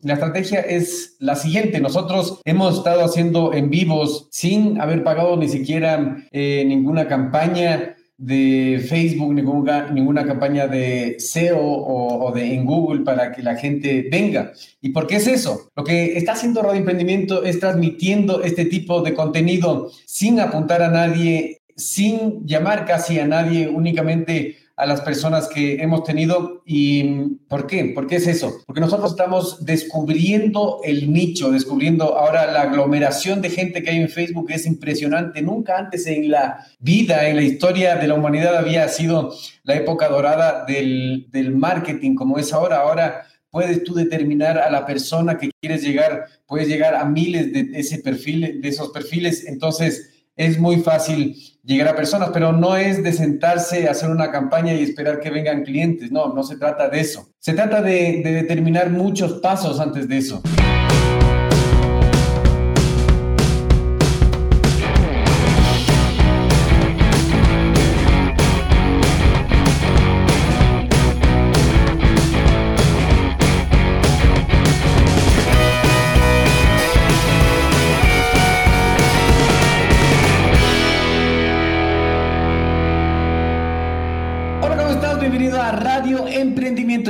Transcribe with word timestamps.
La 0.00 0.14
estrategia 0.14 0.60
es 0.60 1.16
la 1.18 1.34
siguiente. 1.34 1.80
Nosotros 1.80 2.40
hemos 2.44 2.78
estado 2.78 3.04
haciendo 3.04 3.52
en 3.52 3.68
vivos 3.68 4.28
sin 4.30 4.80
haber 4.80 5.02
pagado 5.02 5.36
ni 5.36 5.48
siquiera 5.48 6.24
eh, 6.30 6.64
ninguna 6.64 7.08
campaña 7.08 7.96
de 8.16 8.84
Facebook, 8.88 9.34
ninguna, 9.34 9.90
ninguna 9.90 10.24
campaña 10.24 10.68
de 10.68 11.16
SEO 11.18 11.58
o, 11.60 12.30
de 12.32 12.54
en 12.54 12.64
Google 12.64 13.02
para 13.02 13.32
que 13.32 13.42
la 13.42 13.56
gente 13.56 14.06
venga. 14.08 14.52
¿Y 14.80 14.90
por 14.90 15.08
qué 15.08 15.16
es 15.16 15.26
eso? 15.26 15.70
Lo 15.74 15.82
que 15.82 16.16
está 16.16 16.32
haciendo 16.32 16.62
Radio 16.62 16.78
Emprendimiento 16.78 17.42
es 17.42 17.58
transmitiendo 17.58 18.42
este 18.44 18.66
tipo 18.66 19.02
de 19.02 19.14
contenido 19.14 19.90
sin 20.06 20.38
apuntar 20.38 20.80
a 20.82 20.90
nadie, 20.90 21.62
sin 21.76 22.46
llamar 22.46 22.86
casi 22.86 23.18
a 23.18 23.26
nadie, 23.26 23.68
únicamente 23.68 24.56
a 24.78 24.86
las 24.86 25.00
personas 25.00 25.48
que 25.48 25.82
hemos 25.82 26.04
tenido. 26.04 26.62
¿Y 26.64 27.02
por 27.48 27.66
qué? 27.66 27.86
¿Por 27.86 28.06
qué 28.06 28.16
es 28.16 28.28
eso? 28.28 28.62
Porque 28.64 28.80
nosotros 28.80 29.10
estamos 29.10 29.64
descubriendo 29.64 30.80
el 30.84 31.12
nicho, 31.12 31.50
descubriendo 31.50 32.16
ahora 32.16 32.50
la 32.50 32.62
aglomeración 32.62 33.42
de 33.42 33.50
gente 33.50 33.82
que 33.82 33.90
hay 33.90 33.96
en 34.00 34.08
Facebook 34.08 34.46
es 34.50 34.66
impresionante. 34.66 35.42
Nunca 35.42 35.76
antes 35.76 36.06
en 36.06 36.30
la 36.30 36.64
vida, 36.78 37.28
en 37.28 37.36
la 37.36 37.42
historia 37.42 37.96
de 37.96 38.06
la 38.06 38.14
humanidad 38.14 38.56
había 38.56 38.88
sido 38.88 39.34
la 39.64 39.74
época 39.74 40.08
dorada 40.08 40.64
del, 40.64 41.26
del 41.30 41.56
marketing 41.56 42.14
como 42.14 42.38
es 42.38 42.52
ahora. 42.52 42.82
Ahora 42.82 43.22
puedes 43.50 43.82
tú 43.82 43.94
determinar 43.94 44.58
a 44.58 44.70
la 44.70 44.86
persona 44.86 45.38
que 45.38 45.50
quieres 45.60 45.82
llegar, 45.82 46.26
puedes 46.46 46.68
llegar 46.68 46.94
a 46.94 47.04
miles 47.04 47.52
de 47.52 47.68
ese 47.74 47.98
perfil, 47.98 48.60
de 48.60 48.68
esos 48.68 48.90
perfiles. 48.90 49.44
Entonces, 49.44 50.17
es 50.38 50.58
muy 50.58 50.76
fácil 50.76 51.36
llegar 51.64 51.88
a 51.88 51.96
personas, 51.96 52.30
pero 52.32 52.52
no 52.52 52.76
es 52.76 53.02
de 53.02 53.12
sentarse, 53.12 53.88
hacer 53.88 54.08
una 54.08 54.30
campaña 54.30 54.72
y 54.72 54.82
esperar 54.82 55.20
que 55.20 55.30
vengan 55.30 55.64
clientes. 55.64 56.10
No, 56.12 56.32
no 56.32 56.44
se 56.44 56.56
trata 56.56 56.88
de 56.88 57.00
eso. 57.00 57.28
Se 57.40 57.52
trata 57.52 57.82
de, 57.82 58.22
de 58.24 58.32
determinar 58.32 58.88
muchos 58.88 59.34
pasos 59.40 59.80
antes 59.80 60.08
de 60.08 60.16
eso. 60.16 60.40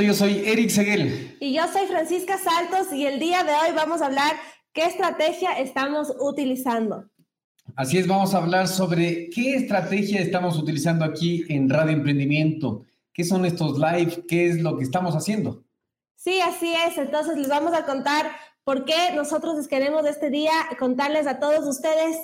Yo 0.01 0.13
soy 0.13 0.43
Eric 0.45 0.69
Seguel. 0.69 1.37
Y 1.39 1.53
yo 1.53 1.63
soy 1.71 1.87
Francisca 1.87 2.37
Saltos 2.37 2.93
y 2.93 3.05
el 3.05 3.19
día 3.19 3.43
de 3.43 3.51
hoy 3.51 3.75
vamos 3.75 4.01
a 4.01 4.07
hablar 4.07 4.35
qué 4.73 4.83
estrategia 4.83 5.53
estamos 5.53 6.13
utilizando. 6.19 7.05
Así 7.75 7.97
es, 7.97 8.07
vamos 8.07 8.33
a 8.33 8.37
hablar 8.37 8.67
sobre 8.67 9.29
qué 9.29 9.55
estrategia 9.55 10.21
estamos 10.21 10.57
utilizando 10.57 11.05
aquí 11.05 11.45
en 11.49 11.69
Radio 11.69 11.93
Emprendimiento. 11.93 12.83
¿Qué 13.13 13.23
son 13.23 13.45
estos 13.45 13.77
live? 13.77 14.23
¿Qué 14.27 14.47
es 14.47 14.61
lo 14.61 14.77
que 14.77 14.83
estamos 14.83 15.15
haciendo? 15.15 15.63
Sí, 16.15 16.39
así 16.41 16.73
es. 16.87 16.97
Entonces 16.97 17.37
les 17.37 17.49
vamos 17.49 17.73
a 17.73 17.85
contar 17.85 18.31
por 18.63 18.85
qué 18.85 19.11
nosotros 19.15 19.67
queremos 19.67 20.05
este 20.05 20.29
día 20.29 20.51
contarles 20.77 21.27
a 21.27 21.39
todos 21.39 21.65
ustedes 21.67 22.17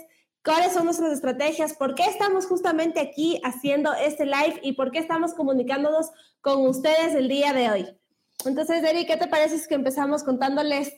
cuáles 0.45 0.73
son 0.73 0.85
nuestras 0.85 1.11
estrategias, 1.11 1.73
por 1.73 1.95
qué 1.95 2.03
estamos 2.03 2.45
justamente 2.45 3.01
aquí 3.01 3.41
haciendo 3.43 3.93
este 3.95 4.25
live 4.25 4.59
y 4.61 4.73
por 4.73 4.91
qué 4.91 4.99
estamos 4.99 5.33
comunicándonos 5.33 6.11
con 6.39 6.67
ustedes 6.67 7.15
el 7.15 7.27
día 7.27 7.52
de 7.52 7.69
hoy. 7.71 7.85
Entonces, 8.45 8.83
Eri, 8.83 9.07
¿qué 9.07 9.17
te 9.17 9.27
parece 9.27 9.57
si 9.57 9.73
empezamos 9.73 10.23
contándoles 10.23 10.93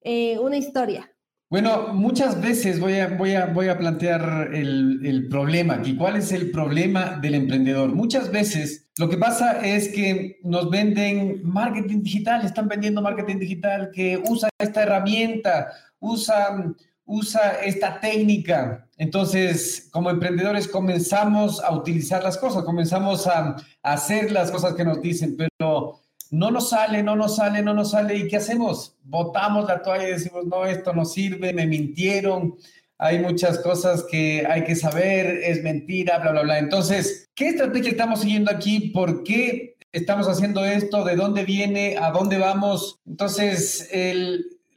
eh, 0.00 0.38
una 0.38 0.56
historia? 0.56 1.10
Bueno, 1.50 1.88
muchas 1.92 2.40
veces 2.40 2.78
voy 2.78 2.98
a, 2.98 3.08
voy 3.08 3.34
a, 3.34 3.46
voy 3.46 3.68
a 3.68 3.76
plantear 3.76 4.50
el, 4.54 5.04
el 5.04 5.28
problema 5.28 5.74
aquí. 5.74 5.96
¿Cuál 5.96 6.16
es 6.16 6.30
el 6.30 6.52
problema 6.52 7.18
del 7.20 7.34
emprendedor? 7.34 7.92
Muchas 7.92 8.30
veces 8.30 8.88
lo 8.96 9.08
que 9.08 9.18
pasa 9.18 9.64
es 9.66 9.88
que 9.88 10.38
nos 10.44 10.70
venden 10.70 11.40
marketing 11.42 12.02
digital, 12.02 12.44
están 12.44 12.68
vendiendo 12.68 13.02
marketing 13.02 13.38
digital 13.38 13.90
que 13.92 14.22
usa 14.24 14.48
esta 14.58 14.84
herramienta, 14.84 15.72
usa 15.98 16.74
usa 17.04 17.60
esta 17.62 18.00
técnica. 18.00 18.83
Entonces, 18.96 19.88
como 19.90 20.10
emprendedores 20.10 20.68
comenzamos 20.68 21.62
a 21.62 21.74
utilizar 21.74 22.22
las 22.22 22.38
cosas, 22.38 22.64
comenzamos 22.64 23.26
a, 23.26 23.56
hacer 23.82 24.30
las 24.30 24.50
cosas 24.50 24.74
que 24.74 24.84
nos 24.84 25.02
dicen, 25.02 25.36
pero 25.36 26.00
no 26.30 26.50
nos 26.50 26.70
sale, 26.70 27.02
no 27.02 27.16
nos 27.16 27.36
sale, 27.36 27.62
no 27.62 27.74
nos 27.74 27.90
sale. 27.90 28.16
¿Y 28.16 28.28
qué 28.28 28.36
hacemos? 28.36 28.96
Botamos 29.02 29.66
la 29.66 29.82
toalla 29.82 30.08
y 30.08 30.12
decimos, 30.12 30.46
no, 30.46 30.64
esto 30.64 30.92
no 30.92 31.04
sirve, 31.04 31.52
me 31.52 31.66
mintieron. 31.66 32.54
Hay 32.98 33.18
muchas 33.18 33.58
cosas 33.58 34.04
que 34.08 34.46
hay 34.48 34.62
que 34.64 34.76
saber, 34.76 35.26
es 35.42 35.62
mentira, 35.62 36.18
bla, 36.18 36.30
bla, 36.30 36.42
bla. 36.42 36.58
Entonces, 36.58 37.28
¿qué 37.34 37.48
estrategia 37.48 37.90
estamos 37.90 38.20
siguiendo 38.20 38.50
aquí? 38.50 38.90
¿Por 38.90 39.24
qué 39.24 39.76
estamos 39.92 40.28
haciendo 40.28 40.64
esto? 40.64 41.04
¿De 41.04 41.16
dónde 41.16 41.44
viene? 41.44 41.96
¿A 41.98 42.12
dónde 42.12 42.38
vamos? 42.38 43.00
Entonces, 43.06 43.90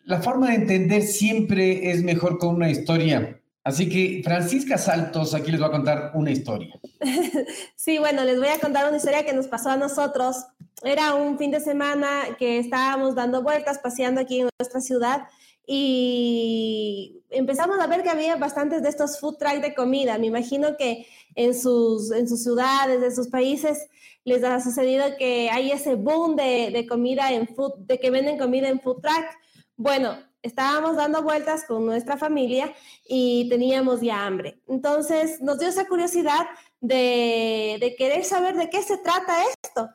la 0.06 0.22
forma 0.22 0.50
de 0.50 0.56
entender 0.56 1.04
siempre 1.04 1.92
es 1.92 2.02
mejor 2.02 2.40
con 2.40 2.56
una 2.56 2.70
historia. 2.72 3.40
Así 3.68 3.90
que 3.90 4.22
Francisca 4.24 4.78
Saltos 4.78 5.34
aquí 5.34 5.52
les 5.52 5.62
va 5.62 5.68
a 5.68 5.72
contar 5.72 6.12
una 6.14 6.32
historia. 6.32 6.80
Sí, 7.76 8.00
bueno, 8.00 8.24
les 8.24 8.38
voy 8.38 8.48
a 8.48 8.60
contar 8.60 8.88
una 8.88 8.96
historia 8.96 9.26
que 9.26 9.34
nos 9.34 9.48
pasó 9.48 9.72
a 9.72 9.76
nosotros. 9.78 10.46
Era 10.84 11.16
un 11.16 11.38
fin 11.38 11.52
de 11.52 11.60
semana 11.60 12.38
que 12.40 12.60
estábamos 12.60 13.16
dando 13.16 13.44
vueltas, 13.44 13.80
paseando 13.80 14.22
aquí 14.22 14.40
en 14.40 14.50
nuestra 14.58 14.80
ciudad 14.80 15.28
y 15.66 17.22
empezamos 17.30 17.78
a 17.80 17.88
ver 17.88 18.04
que 18.04 18.10
había 18.10 18.38
bastantes 18.38 18.84
de 18.84 18.90
estos 18.90 19.20
food 19.20 19.36
trucks 19.36 19.62
de 19.62 19.76
comida. 19.76 20.18
Me 20.18 20.28
imagino 20.28 20.78
que 20.78 21.06
en 21.36 21.54
sus, 21.54 22.12
en 22.12 22.30
sus 22.30 22.44
ciudades, 22.44 23.04
en 23.04 23.14
sus 23.14 23.28
países, 23.28 23.90
les 24.24 24.46
ha 24.46 24.62
sucedido 24.62 25.04
que 25.18 25.50
hay 25.50 25.72
ese 25.72 25.96
boom 25.96 26.38
de, 26.38 26.72
de 26.72 26.88
comida 26.88 27.34
en 27.34 27.48
food, 27.48 27.74
de 27.80 28.00
que 28.00 28.12
venden 28.12 28.38
comida 28.38 28.70
en 28.70 28.80
food 28.80 29.02
truck 29.02 29.28
bueno, 29.78 30.18
estábamos 30.48 30.96
dando 30.96 31.22
vueltas 31.22 31.66
con 31.66 31.86
nuestra 31.86 32.18
familia 32.18 32.74
y 33.08 33.48
teníamos 33.50 34.02
ya 34.02 34.26
hambre. 34.26 34.62
Entonces 34.68 35.42
nos 35.42 35.60
dio 35.60 35.68
esa 35.68 35.88
curiosidad 35.88 36.48
de, 36.82 37.96
querer 37.98 38.24
saber 38.24 38.56
de 38.56 38.70
qué 38.70 38.82
se 38.82 38.98
trata 38.98 39.44
esto. 39.64 39.90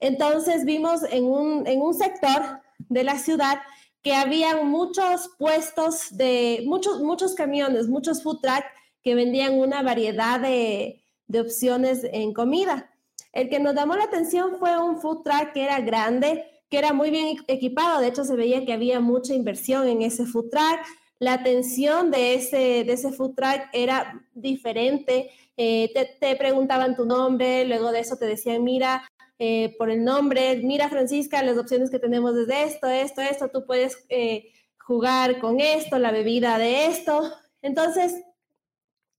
Entonces 0.00 0.64
vimos 0.64 1.02
en 1.10 1.24
un, 1.24 1.66
en 1.66 1.80
un 1.80 1.94
sector 1.94 2.60
de 2.78 3.04
la 3.04 3.18
ciudad 3.18 3.60
que 4.02 4.14
había 4.14 4.62
muchos 4.62 5.30
puestos 5.38 6.16
de, 6.16 6.62
muchos, 6.66 7.00
muchos 7.02 7.34
camiones, 7.34 7.88
muchos 7.88 8.22
food 8.22 8.40
truck 8.40 8.64
que 9.02 9.14
vendían 9.14 9.58
una 9.58 9.82
variedad 9.82 10.40
de, 10.40 11.02
de 11.26 11.40
opciones 11.40 12.02
en 12.04 12.32
comida. 12.32 12.90
El 13.32 13.48
que 13.48 13.58
nos 13.58 13.74
llamó 13.74 13.96
la 13.96 14.04
atención 14.04 14.56
fue 14.58 14.78
un 14.78 15.00
food 15.00 15.22
truck 15.22 15.52
que 15.52 15.64
era 15.64 15.80
grande, 15.80 16.55
que 16.68 16.78
era 16.78 16.92
muy 16.92 17.10
bien 17.10 17.38
equipado. 17.46 18.00
De 18.00 18.08
hecho, 18.08 18.24
se 18.24 18.36
veía 18.36 18.64
que 18.64 18.72
había 18.72 19.00
mucha 19.00 19.34
inversión 19.34 19.86
en 19.88 20.02
ese 20.02 20.26
food 20.26 20.50
truck. 20.50 20.80
La 21.18 21.34
atención 21.34 22.10
de 22.10 22.34
ese, 22.34 22.84
de 22.84 22.92
ese 22.92 23.12
food 23.12 23.34
truck 23.34 23.68
era 23.72 24.22
diferente. 24.34 25.30
Eh, 25.56 25.92
te, 26.20 26.36
preguntaban 26.36 26.96
tu 26.96 27.06
nombre, 27.06 27.64
luego 27.64 27.90
de 27.92 28.00
eso 28.00 28.16
te 28.16 28.26
decían, 28.26 28.62
mira, 28.62 29.08
eh, 29.38 29.74
por 29.78 29.90
el 29.90 30.04
nombre, 30.04 30.56
mira 30.62 30.88
Francisca, 30.88 31.42
las 31.42 31.56
opciones 31.56 31.90
que 31.90 31.98
tenemos 31.98 32.34
desde 32.34 32.64
esto, 32.64 32.88
esto, 32.88 33.22
esto, 33.22 33.48
tú 33.48 33.64
puedes 33.64 34.04
eh, 34.08 34.52
jugar 34.78 35.40
con 35.40 35.60
esto, 35.60 35.98
la 35.98 36.10
bebida 36.10 36.58
de 36.58 36.86
esto. 36.86 37.32
Entonces, 37.62 38.22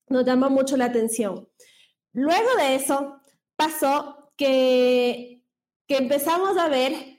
nos 0.09 0.25
llamó 0.25 0.49
mucho 0.49 0.77
la 0.77 0.85
atención. 0.85 1.49
Luego 2.13 2.55
de 2.57 2.75
eso, 2.75 3.19
pasó 3.55 4.31
que, 4.37 5.41
que 5.87 5.97
empezamos 5.97 6.57
a 6.57 6.67
ver 6.67 7.16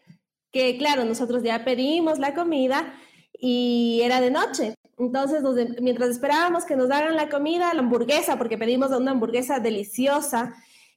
que 0.52 0.76
claro, 0.78 1.04
nosotros 1.04 1.42
ya 1.42 1.64
pedimos 1.64 2.18
la 2.18 2.34
comida 2.34 2.94
y 3.32 4.00
era 4.02 4.20
de 4.20 4.30
noche. 4.30 4.74
Entonces, 4.98 5.42
mientras 5.80 6.10
esperábamos 6.10 6.64
que 6.64 6.76
nos 6.76 6.88
daran 6.88 7.14
la 7.16 7.28
comida, 7.28 7.72
la 7.72 7.80
hamburguesa, 7.80 8.36
porque 8.36 8.58
pedimos 8.58 8.90
una 8.90 9.12
hamburguesa 9.12 9.60
deliciosa, 9.60 10.54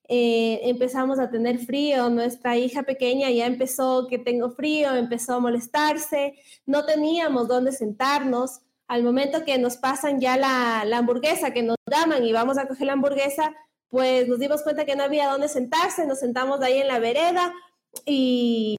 eh, 0.08 0.60
empezamos 0.64 1.20
a 1.20 1.30
tener 1.30 1.60
frío. 1.60 2.10
Nuestra 2.10 2.58
hija 2.58 2.84
pequeña 2.84 3.30
ya 3.30 3.46
empezó 3.46 4.08
que 4.08 4.18
tengo 4.18 4.52
frío, 4.52 4.96
empezó 4.96 5.36
a 5.36 5.40
molestarse, 5.40 6.34
no 6.66 6.86
teníamos 6.86 7.48
dónde 7.48 7.72
sentarnos. 7.72 8.62
Al 8.88 9.04
momento 9.04 9.46
que 9.46 9.58
nos 9.58 9.78
pasan 9.78 10.20
ya 10.20 10.36
la, 10.36 10.84
la 10.86 10.98
hamburguesa, 10.98 11.54
que 11.54 11.64
nos 11.64 11.78
llaman 11.90 12.26
y 12.26 12.34
vamos 12.34 12.58
a 12.58 12.68
coger 12.68 12.88
la 12.88 12.94
hamburguesa, 12.94 13.54
pues 13.88 14.28
nos 14.28 14.40
dimos 14.40 14.64
cuenta 14.64 14.86
que 14.86 14.96
no 14.96 15.04
había 15.04 15.30
dónde 15.30 15.48
sentarse, 15.48 16.08
nos 16.08 16.20
sentamos 16.20 16.62
ahí 16.62 16.80
en 16.80 16.88
la 16.88 17.00
vereda 17.00 17.54
y 18.06 18.78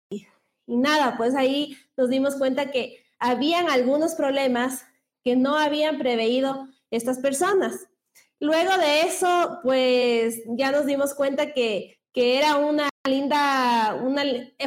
y 0.73 0.77
nada, 0.77 1.17
pues 1.17 1.35
ahí 1.35 1.77
nos 1.97 2.09
dimos 2.09 2.37
cuenta 2.37 2.71
que 2.71 3.05
habían 3.19 3.69
algunos 3.69 4.15
problemas 4.15 4.85
que 5.23 5.37
no 5.37 5.57
habían 5.57 5.99
preveído 5.99 6.69
estas 6.91 7.19
personas. 7.19 7.87
Luego 8.41 8.77
de 8.79 9.03
eso, 9.03 9.61
pues 9.63 10.43
ya 10.47 10.73
nos 10.73 10.87
dimos 10.87 11.15
cuenta 11.15 11.53
que, 11.53 12.01
que 12.13 12.39
era 12.39 12.57
una 12.57 12.89
linda, 13.07 14.01
una, 14.03 14.23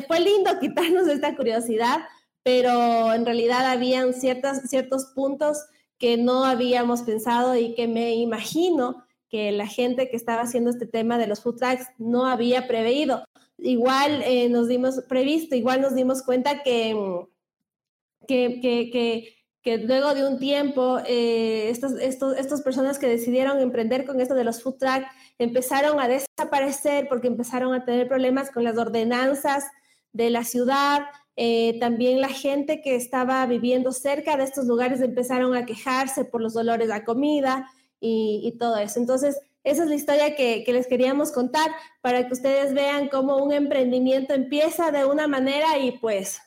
fue 0.08 0.20
lindo 0.20 0.58
quitarnos 0.62 1.08
esta 1.08 1.36
curiosidad 1.36 2.02
pero 2.46 3.12
en 3.12 3.26
realidad 3.26 3.66
habían 3.66 4.14
ciertas, 4.14 4.70
ciertos 4.70 5.06
puntos 5.16 5.66
que 5.98 6.16
no 6.16 6.46
habíamos 6.46 7.02
pensado 7.02 7.56
y 7.56 7.74
que 7.74 7.88
me 7.88 8.14
imagino 8.14 9.04
que 9.30 9.52
la 9.52 9.66
gente 9.66 10.10
que 10.12 10.16
estaba 10.16 10.44
haciendo 10.44 10.70
este 10.70 10.86
tema 10.86 11.18
de 11.18 11.26
los 11.26 11.42
food 11.42 11.56
trucks 11.56 11.88
no 11.98 12.28
había 12.28 12.68
preveído. 12.68 13.26
Igual 13.58 14.22
eh, 14.24 14.50
nos 14.50 14.68
dimos 14.68 15.02
previsto, 15.08 15.56
igual 15.56 15.82
nos 15.82 15.96
dimos 15.96 16.24
cuenta 16.24 16.62
que, 16.64 16.96
que, 18.28 18.60
que, 18.62 19.36
que 19.62 19.78
luego 19.78 20.14
de 20.14 20.28
un 20.28 20.40
tiempo, 20.40 21.00
eh, 21.06 21.70
estos, 21.70 21.94
estos, 21.94 22.38
estas 22.38 22.62
personas 22.62 23.00
que 23.00 23.08
decidieron 23.08 23.60
emprender 23.60 24.06
con 24.06 24.22
esto 24.22 24.36
de 24.36 24.44
los 24.44 24.62
food 24.62 24.76
trucks 24.76 25.08
empezaron 25.40 26.00
a 26.00 26.08
desaparecer 26.08 27.08
porque 27.08 27.28
empezaron 27.28 27.74
a 27.74 27.86
tener 27.86 28.08
problemas 28.08 28.52
con 28.52 28.64
las 28.64 28.78
ordenanzas 28.78 29.66
de 30.14 30.30
la 30.30 30.44
ciudad, 30.44 31.02
eh, 31.38 31.78
también 31.80 32.22
la 32.22 32.30
gente 32.30 32.82
que 32.82 32.96
estaba 32.96 33.46
viviendo 33.46 33.92
cerca 33.92 34.38
de 34.38 34.46
estos 34.46 34.66
lugares 34.66 35.02
empezaron 35.02 35.56
a 35.56 35.66
quejarse 35.66 36.24
por 36.24 36.42
los 36.42 36.54
dolores 36.54 36.90
a 36.92 37.04
comida 37.04 37.70
y, 38.00 38.56
todo 38.60 38.78
eso. 38.78 39.00
Entonces, 39.00 39.40
esa 39.66 39.84
es 39.84 39.90
la 39.90 39.96
historia 39.96 40.36
que, 40.36 40.64
les 40.68 40.88
queríamos 40.88 41.32
contar 41.32 41.72
para 42.02 42.28
que 42.28 42.34
ustedes 42.34 42.74
vean 42.74 43.10
cómo 43.10 43.44
un 43.44 43.52
emprendimiento 43.52 44.34
empieza 44.34 44.92
de 44.92 45.06
una 45.06 45.28
manera 45.28 45.78
y 45.80 45.98
pues... 46.00 46.40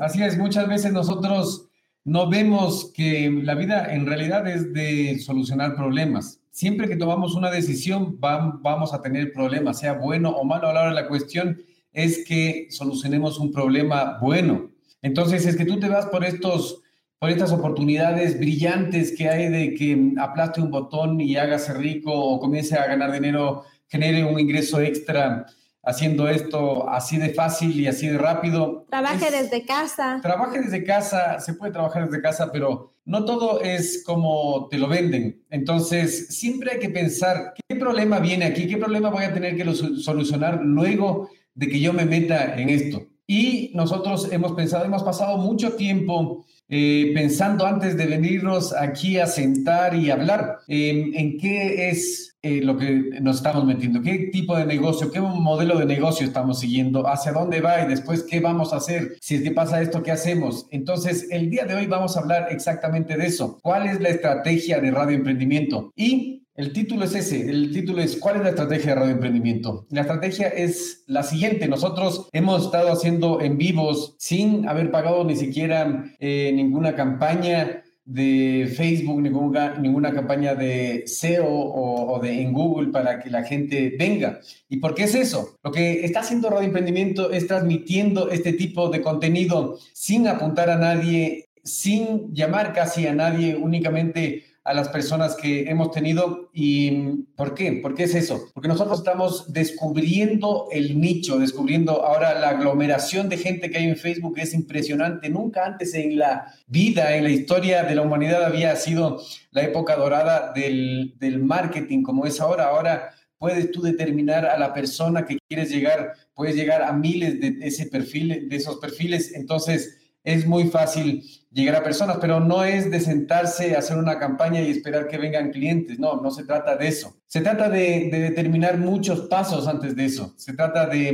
Así 0.00 0.22
es, 0.22 0.38
muchas 0.38 0.68
veces 0.68 0.92
nosotros 0.92 1.68
no 2.04 2.30
vemos 2.30 2.92
que 2.94 3.28
la 3.42 3.54
vida 3.56 3.92
en 3.92 4.06
realidad 4.06 4.46
es 4.46 4.72
de 4.72 5.18
solucionar 5.18 5.74
problemas. 5.74 6.40
Siempre 6.52 6.88
que 6.88 6.96
tomamos 6.96 7.34
una 7.34 7.50
decisión 7.50 8.18
vamos 8.20 8.94
a 8.94 9.02
tener 9.02 9.32
problemas, 9.32 9.80
sea 9.80 9.94
bueno 9.94 10.30
o 10.30 10.44
malo. 10.44 10.68
Ahora 10.68 10.92
la 10.92 11.08
cuestión 11.08 11.60
es 11.92 12.24
que 12.24 12.68
solucionemos 12.70 13.40
un 13.40 13.50
problema 13.50 14.18
bueno. 14.20 14.70
Entonces, 15.02 15.46
es 15.46 15.56
que 15.56 15.64
tú 15.64 15.80
te 15.80 15.88
vas 15.88 16.06
por 16.06 16.24
estos 16.24 16.82
por 17.18 17.30
estas 17.30 17.52
oportunidades 17.52 18.38
brillantes 18.38 19.14
que 19.16 19.28
hay 19.28 19.48
de 19.48 19.74
que 19.74 20.12
aplaste 20.18 20.60
un 20.60 20.70
botón 20.70 21.20
y 21.20 21.36
hágase 21.36 21.74
rico 21.74 22.12
o 22.12 22.38
comience 22.40 22.76
a 22.76 22.86
ganar 22.86 23.12
dinero, 23.12 23.64
genere 23.88 24.24
un 24.24 24.38
ingreso 24.38 24.80
extra 24.80 25.46
haciendo 25.82 26.28
esto 26.28 26.88
así 26.88 27.16
de 27.16 27.30
fácil 27.30 27.78
y 27.78 27.86
así 27.86 28.08
de 28.08 28.18
rápido. 28.18 28.86
Trabaje 28.90 29.30
desde 29.30 29.64
casa. 29.64 30.18
Trabaje 30.20 30.60
desde 30.60 30.82
casa, 30.82 31.38
se 31.38 31.54
puede 31.54 31.72
trabajar 31.72 32.06
desde 32.06 32.20
casa, 32.20 32.50
pero 32.50 32.92
no 33.04 33.24
todo 33.24 33.60
es 33.60 34.02
como 34.04 34.66
te 34.68 34.78
lo 34.78 34.88
venden. 34.88 35.44
Entonces, 35.48 36.36
siempre 36.36 36.72
hay 36.72 36.78
que 36.80 36.90
pensar, 36.90 37.54
¿qué 37.68 37.76
problema 37.76 38.18
viene 38.18 38.46
aquí? 38.46 38.66
¿Qué 38.66 38.78
problema 38.78 39.10
voy 39.10 39.24
a 39.24 39.32
tener 39.32 39.56
que 39.56 39.64
solucionar 39.74 40.60
luego 40.62 41.28
de 41.56 41.68
que 41.68 41.80
yo 41.80 41.92
me 41.92 42.04
meta 42.04 42.54
en 42.54 42.68
esto. 42.68 43.02
Y 43.26 43.72
nosotros 43.74 44.28
hemos 44.30 44.52
pensado, 44.52 44.84
hemos 44.84 45.02
pasado 45.02 45.38
mucho 45.38 45.72
tiempo 45.72 46.44
eh, 46.68 47.12
pensando 47.14 47.66
antes 47.66 47.96
de 47.96 48.06
venirnos 48.06 48.74
aquí 48.74 49.18
a 49.18 49.26
sentar 49.26 49.94
y 49.94 50.10
hablar 50.10 50.58
en 50.68 51.38
qué 51.38 51.88
es 51.90 52.36
eh, 52.48 52.60
lo 52.62 52.76
que 52.76 53.18
nos 53.20 53.38
estamos 53.38 53.64
metiendo, 53.64 54.00
qué 54.02 54.28
tipo 54.30 54.56
de 54.56 54.64
negocio, 54.64 55.10
qué 55.10 55.20
modelo 55.20 55.80
de 55.80 55.84
negocio 55.84 56.24
estamos 56.24 56.60
siguiendo, 56.60 57.08
hacia 57.08 57.32
dónde 57.32 57.60
va 57.60 57.82
y 57.82 57.88
después 57.88 58.22
qué 58.22 58.38
vamos 58.38 58.72
a 58.72 58.76
hacer, 58.76 59.16
si 59.20 59.34
es 59.34 59.42
que 59.42 59.50
pasa 59.50 59.82
esto, 59.82 60.00
qué 60.00 60.12
hacemos. 60.12 60.68
Entonces, 60.70 61.26
el 61.32 61.50
día 61.50 61.64
de 61.64 61.74
hoy 61.74 61.86
vamos 61.86 62.16
a 62.16 62.20
hablar 62.20 62.46
exactamente 62.52 63.16
de 63.16 63.26
eso. 63.26 63.58
¿Cuál 63.62 63.88
es 63.88 64.00
la 64.00 64.10
estrategia 64.10 64.78
de 64.78 64.92
radio 64.92 65.16
emprendimiento? 65.16 65.92
Y 65.96 66.45
el 66.56 66.72
título 66.72 67.04
es 67.04 67.14
ese, 67.14 67.48
el 67.48 67.72
título 67.72 68.00
es 68.00 68.16
¿Cuál 68.16 68.36
es 68.36 68.42
la 68.42 68.48
estrategia 68.50 68.94
de 68.94 69.00
Radio 69.00 69.12
Emprendimiento? 69.12 69.86
La 69.90 70.02
estrategia 70.02 70.48
es 70.48 71.04
la 71.06 71.22
siguiente, 71.22 71.68
nosotros 71.68 72.28
hemos 72.32 72.64
estado 72.64 72.90
haciendo 72.90 73.40
en 73.40 73.58
vivos 73.58 74.14
sin 74.18 74.68
haber 74.68 74.90
pagado 74.90 75.24
ni 75.24 75.36
siquiera 75.36 76.04
eh, 76.18 76.52
ninguna 76.54 76.94
campaña 76.94 77.82
de 78.06 78.72
Facebook, 78.74 79.20
ninguna, 79.20 79.78
ninguna 79.78 80.12
campaña 80.12 80.54
de 80.54 81.02
SEO 81.06 81.46
o, 81.46 82.20
de 82.20 82.40
en 82.40 82.52
Google 82.52 82.90
para 82.90 83.18
que 83.18 83.30
la 83.30 83.42
gente 83.42 83.94
venga. 83.98 84.40
¿Y 84.68 84.76
por 84.78 84.94
qué 84.94 85.04
es 85.04 85.14
eso? 85.14 85.58
Lo 85.62 85.72
que 85.72 86.04
está 86.04 86.20
haciendo 86.20 86.48
Radio 86.48 86.68
Emprendimiento 86.68 87.32
es 87.32 87.48
transmitiendo 87.48 88.30
este 88.30 88.52
tipo 88.52 88.88
de 88.90 89.02
contenido 89.02 89.78
sin 89.92 90.28
apuntar 90.28 90.70
a 90.70 90.78
nadie, 90.78 91.48
sin 91.64 92.32
llamar 92.32 92.72
casi 92.72 93.08
a 93.08 93.12
nadie, 93.12 93.56
únicamente 93.56 94.44
a 94.66 94.74
las 94.74 94.88
personas 94.88 95.36
que 95.36 95.70
hemos 95.70 95.92
tenido. 95.92 96.50
¿Y 96.52 96.90
por 97.36 97.54
qué? 97.54 97.72
¿Por 97.80 97.94
qué 97.94 98.02
es 98.04 98.14
eso? 98.14 98.48
Porque 98.52 98.68
nosotros 98.68 98.98
estamos 98.98 99.52
descubriendo 99.52 100.66
el 100.72 101.00
nicho, 101.00 101.38
descubriendo 101.38 102.04
ahora 102.04 102.38
la 102.38 102.50
aglomeración 102.50 103.28
de 103.28 103.38
gente 103.38 103.70
que 103.70 103.78
hay 103.78 103.84
en 103.84 103.96
Facebook 103.96 104.34
es 104.38 104.52
impresionante. 104.54 105.30
Nunca 105.30 105.64
antes 105.64 105.94
en 105.94 106.18
la 106.18 106.52
vida, 106.66 107.16
en 107.16 107.24
la 107.24 107.30
historia 107.30 107.84
de 107.84 107.94
la 107.94 108.02
humanidad 108.02 108.44
había 108.44 108.74
sido 108.74 109.22
la 109.52 109.62
época 109.62 109.94
dorada 109.96 110.52
del, 110.52 111.14
del 111.18 111.38
marketing 111.38 112.02
como 112.02 112.26
es 112.26 112.40
ahora. 112.40 112.66
Ahora 112.66 113.10
puedes 113.38 113.70
tú 113.70 113.82
determinar 113.82 114.46
a 114.46 114.58
la 114.58 114.74
persona 114.74 115.24
que 115.24 115.38
quieres 115.48 115.70
llegar, 115.70 116.14
puedes 116.34 116.56
llegar 116.56 116.82
a 116.82 116.92
miles 116.92 117.40
de 117.40 117.56
ese 117.60 117.86
perfil, 117.86 118.48
de 118.48 118.56
esos 118.56 118.78
perfiles. 118.78 119.32
Entonces, 119.32 119.98
es 120.26 120.44
muy 120.44 120.64
fácil 120.64 121.22
llegar 121.52 121.76
a 121.76 121.84
personas, 121.84 122.18
pero 122.20 122.40
no 122.40 122.64
es 122.64 122.90
de 122.90 122.98
sentarse, 122.98 123.76
hacer 123.76 123.96
una 123.96 124.18
campaña 124.18 124.60
y 124.60 124.72
esperar 124.72 125.06
que 125.06 125.18
vengan 125.18 125.52
clientes. 125.52 126.00
No, 126.00 126.20
no 126.20 126.32
se 126.32 126.44
trata 126.44 126.76
de 126.76 126.88
eso. 126.88 127.16
Se 127.26 127.42
trata 127.42 127.70
de, 127.70 128.08
determinar 128.10 128.76
muchos 128.76 129.20
pasos 129.28 129.68
antes 129.68 129.94
de 129.94 130.04
eso. 130.04 130.34
Se 130.36 130.52
trata 130.52 130.88
de, 130.88 131.12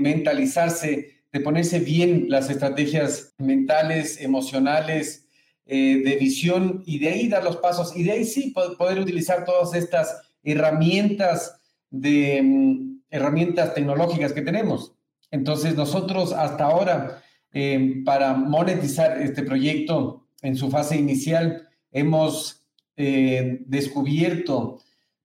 mentalizarse, 0.00 1.20
de 1.30 1.40
ponerse 1.40 1.80
bien 1.80 2.24
las 2.30 2.48
estrategias 2.48 3.34
mentales, 3.36 4.22
emocionales, 4.22 5.26
eh, 5.66 6.00
de 6.02 6.16
visión 6.16 6.82
y 6.86 6.98
de 6.98 7.10
ahí 7.10 7.28
dar 7.28 7.44
los 7.44 7.58
pasos 7.58 7.94
y 7.94 8.04
de 8.04 8.12
ahí 8.12 8.24
sí 8.24 8.54
poder 8.78 8.98
utilizar 9.00 9.44
todas 9.44 9.74
estas 9.74 10.22
herramientas 10.42 11.60
de 11.90 12.40
mm, 12.42 13.00
herramientas 13.10 13.74
tecnológicas 13.74 14.32
que 14.32 14.40
tenemos. 14.40 14.94
Entonces 15.30 15.76
nosotros 15.76 16.32
hasta 16.32 16.64
ahora 16.64 17.22
eh, 17.52 18.02
para 18.04 18.34
monetizar 18.34 19.20
este 19.20 19.42
proyecto 19.42 20.26
en 20.42 20.56
su 20.56 20.70
fase 20.70 20.96
inicial, 20.96 21.68
hemos 21.90 22.64
eh, 22.96 23.60
descubierto 23.66 24.80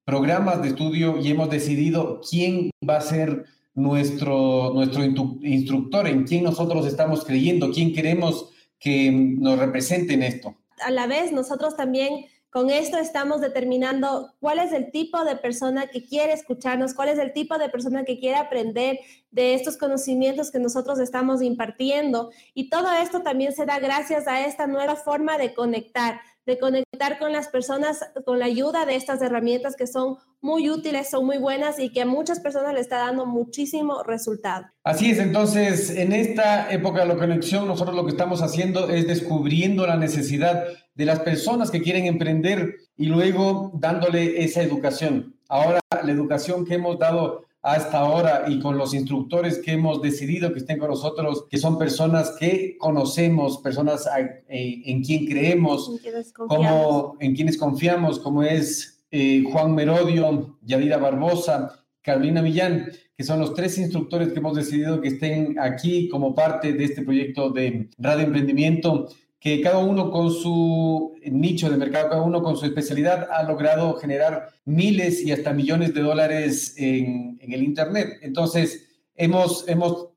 programas 0.06 0.62
de 0.62 0.70
estudio 0.70 1.20
y 1.20 1.30
hemos 1.32 1.50
decidido 1.50 2.22
quién 2.30 2.72
va 2.88 2.98
a 2.98 3.02
ser 3.02 3.46
nuestro, 3.74 4.72
nuestro 4.74 5.04
instructor, 5.04 6.08
en 6.08 6.24
quién 6.24 6.44
nosotros 6.44 6.86
estamos 6.86 7.26
creyendo, 7.26 7.72
quién 7.72 7.94
queremos 7.94 8.50
que 8.80 9.12
nos 9.12 9.58
represente 9.58 10.14
en 10.14 10.24
esto. 10.24 10.56
A 10.86 10.92
la 10.92 11.08
vez, 11.08 11.32
nosotros 11.32 11.76
también 11.76 12.26
con 12.54 12.70
esto 12.70 13.00
estamos 13.00 13.42
determinando 13.42 14.32
cuál 14.40 14.60
es 14.60 14.74
el 14.74 14.92
tipo 14.92 15.26
de 15.26 15.36
persona 15.36 15.88
que 15.88 16.06
quiere 16.06 16.34
escucharnos, 16.34 16.94
cuál 16.94 17.10
es 17.10 17.18
el 17.18 17.34
tipo 17.34 17.58
de 17.58 17.68
persona 17.68 18.04
que 18.06 18.20
quiere 18.20 18.38
aprender 18.38 19.00
de 19.32 19.56
estos 19.56 19.76
conocimientos 19.76 20.52
que 20.52 20.60
nosotros 20.60 21.00
estamos 21.00 21.42
impartiendo. 21.42 22.30
Y 22.54 22.70
todo 22.70 22.94
esto 22.94 23.24
también 23.24 23.54
se 23.54 23.66
da 23.66 23.80
gracias 23.80 24.28
a 24.28 24.46
esta 24.46 24.68
nueva 24.68 24.96
forma 24.96 25.40
de 25.40 25.56
conectar, 25.56 26.22
de 26.46 26.60
conectar 26.60 27.20
con 27.20 27.32
las 27.32 27.48
personas 27.48 28.00
con 28.26 28.40
la 28.40 28.46
ayuda 28.46 28.86
de 28.86 28.96
estas 28.96 29.22
herramientas 29.22 29.76
que 29.76 29.88
son 29.88 30.18
muy 30.42 30.70
útiles, 30.70 31.10
son 31.10 31.26
muy 31.26 31.38
buenas 31.38 31.80
y 31.80 31.90
que 31.90 32.02
a 32.02 32.06
muchas 32.06 32.40
personas 32.40 32.74
le 32.74 32.82
está 32.82 32.98
dando 32.98 33.26
muchísimo 33.26 34.04
resultado. 34.04 34.66
Así 34.84 35.12
es, 35.12 35.20
entonces 35.20 35.90
en 35.92 36.12
esta 36.12 36.70
época 36.72 37.02
de 37.02 37.08
la 37.08 37.16
conexión 37.16 37.68
nosotros 37.68 37.96
lo 37.96 38.04
que 38.04 38.12
estamos 38.12 38.42
haciendo 38.42 38.90
es 38.90 39.08
descubriendo 39.08 39.88
la 39.88 39.96
necesidad 39.96 40.66
de 40.96 41.06
las 41.06 41.20
personas 41.20 41.72
que 41.72 41.82
quieren 41.82 42.06
emprender 42.06 42.76
y 42.98 43.06
luego 43.06 43.72
dándole 43.76 44.44
esa 44.44 44.62
educación. 44.62 45.36
Ahora 45.48 45.80
la 45.92 46.12
educación 46.12 46.66
que 46.66 46.76
hemos 46.76 47.00
dado 47.00 47.46
hasta 47.64 48.00
ahora 48.00 48.44
y 48.48 48.60
con 48.60 48.78
los 48.78 48.94
instructores 48.94 49.58
que 49.60 49.72
hemos 49.72 50.02
decidido 50.02 50.52
que 50.52 50.60
estén 50.60 50.78
con 50.78 50.90
nosotros, 50.90 51.46
que 51.50 51.58
son 51.58 51.80
personas 51.80 52.36
que 52.38 52.78
conocemos, 52.78 53.60
personas 53.60 54.06
eh, 54.50 54.82
en 54.86 55.02
quien 55.02 55.26
creemos, 55.26 55.90
como 56.36 57.16
en 57.22 57.34
quienes 57.34 57.58
confiamos, 57.58 58.20
como 58.20 58.44
es 58.44 59.06
eh, 59.12 59.46
Juan 59.50 59.74
Merodio, 59.76 60.60
Yadira 60.62 60.98
Barbosa, 60.98 61.86
Carolina 62.02 62.42
Millán, 62.42 62.92
que 63.16 63.24
son 63.24 63.40
los 63.40 63.54
tres 63.54 63.78
instructores 63.78 64.34
que 64.34 64.40
hemos 64.40 64.58
decidido 64.58 65.00
que 65.00 65.08
estén 65.08 65.58
aquí 65.58 66.10
como 66.10 66.36
parte 66.36 66.74
de 66.74 66.84
este 66.84 67.02
proyecto 67.02 67.50
de 67.50 67.90
Radio 67.98 68.26
Emprendimiento 68.26 69.08
que 69.44 69.60
cada 69.60 69.80
uno 69.80 70.10
con 70.10 70.32
su 70.32 71.18
nicho 71.26 71.70
de 71.70 71.76
mercado, 71.76 72.08
cada 72.08 72.22
uno 72.22 72.42
con 72.42 72.56
su 72.56 72.66
especialidad, 72.66 73.28
ha 73.30 73.44
logrado 73.44 73.96
generar 73.96 74.48
miles 74.64 75.22
y 75.22 75.34
hasta 75.34 75.52
millones 75.52 75.94
de 75.94 76.00
dólares 76.00 76.76
en, 76.78 77.38
el 77.42 77.62
Internet. 77.62 78.20
Entonces, 78.22 78.88
hemos, 79.16 79.68
hemos 79.68 80.12